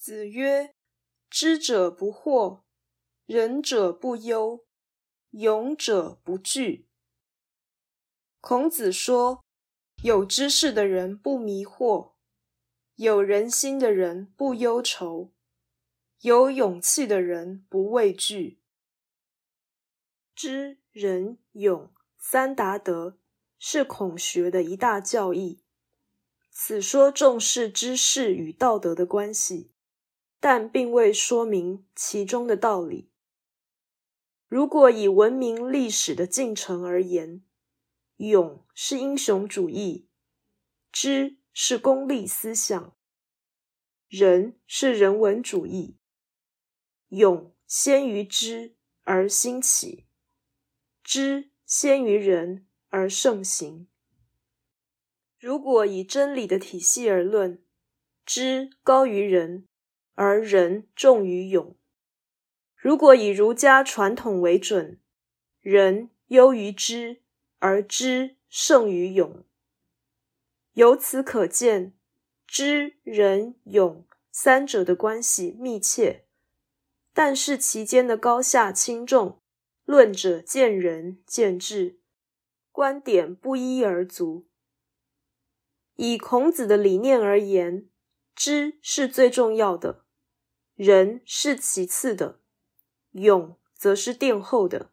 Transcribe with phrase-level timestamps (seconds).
[0.00, 0.74] 子曰
[1.28, 2.62] ：“知者不惑，
[3.26, 4.64] 仁者不忧，
[5.32, 6.88] 勇者不惧。”
[8.40, 9.44] 孔子说，
[10.02, 12.14] 有知识的人不迷惑，
[12.94, 15.34] 有仁心的人不忧愁，
[16.22, 18.62] 有勇气的人不畏惧。
[20.34, 23.18] 知、仁、勇三达德
[23.58, 25.62] 是孔学的一大教义。
[26.50, 29.72] 此说重视知识与道德的关系。
[30.40, 33.10] 但并未说明其中的道理。
[34.48, 37.44] 如果以文明历史的进程而言，
[38.16, 40.08] 勇是英雄主义，
[40.90, 42.96] 知是功利思想，
[44.08, 45.98] 仁是人文主义。
[47.08, 50.06] 勇先于知而兴起，
[51.04, 53.88] 知先于仁而盛行。
[55.38, 57.64] 如果以真理的体系而论，
[58.24, 59.66] 知高于仁。
[60.22, 61.74] 而仁重于勇。
[62.76, 65.00] 如果以儒家传统为准，
[65.62, 67.22] 仁优于知，
[67.58, 69.42] 而知胜于勇。
[70.74, 71.94] 由此可见，
[72.46, 76.26] 知、仁、勇三者的关系密切，
[77.14, 79.40] 但是其间的高下轻重，
[79.86, 81.98] 论者见仁见智，
[82.70, 84.46] 观点不一而足。
[85.96, 87.88] 以孔子的理念而言，
[88.34, 90.04] 知是最重要的。
[90.82, 92.40] 仁是其次的，
[93.10, 94.90] 勇则是殿后的。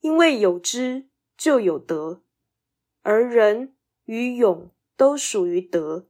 [0.00, 2.24] 因为有知就有德，
[3.02, 6.08] 而仁与勇都属于德，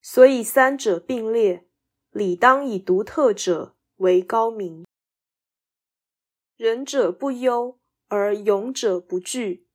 [0.00, 1.68] 所以三者并列，
[2.10, 4.86] 理当以独特者为高明。
[6.56, 7.78] 仁者不忧，
[8.08, 9.68] 而勇者不惧。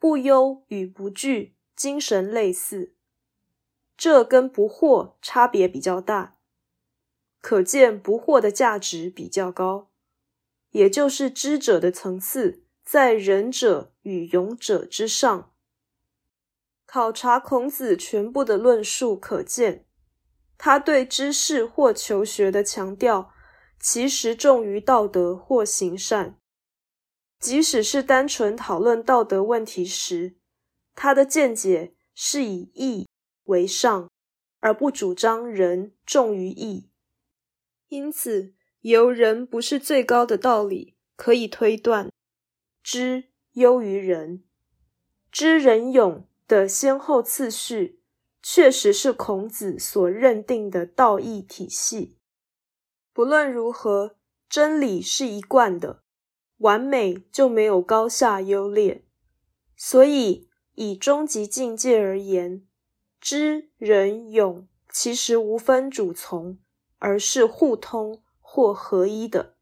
[0.00, 2.96] 不忧与不惧精神类似，
[3.96, 6.40] 这跟不惑差别比较大。
[7.44, 9.90] 可见不惑的价值比较高，
[10.70, 15.52] 也就是知者的层次在仁者与勇者之上。
[16.86, 19.84] 考察孔子全部的论述，可见
[20.56, 23.30] 他对知识或求学的强调，
[23.78, 26.40] 其实重于道德或行善。
[27.38, 30.36] 即使是单纯讨论道德问题时，
[30.94, 33.06] 他的见解是以义
[33.44, 34.08] 为上，
[34.60, 36.88] 而不主张仁重于义。
[37.88, 42.10] 因此，由人不是最高的道理，可以推断，
[42.82, 44.42] 知优于仁，
[45.30, 48.00] 知仁勇的先后次序，
[48.42, 52.18] 确实是孔子所认定的道义体系。
[53.12, 54.16] 不论如何，
[54.48, 56.02] 真理是一贯的，
[56.58, 59.04] 完美就没有高下优劣。
[59.76, 62.66] 所以，以终极境界而言，
[63.20, 66.58] 知仁勇其实无分主从。
[67.04, 69.53] 而是互通或合一的。